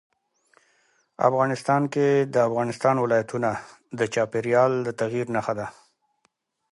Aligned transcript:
افغانستان 1.29 1.81
کې 1.93 2.07
د 2.33 2.35
افغانستان 2.49 2.95
ولايتونه 2.99 3.49
د 3.99 4.01
چاپېریال 4.13 4.71
د 4.83 4.87
تغیر 4.99 5.25
نښه 5.35 5.53
ده. 5.59 5.67